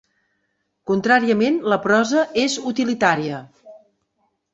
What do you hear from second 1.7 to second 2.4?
la prosa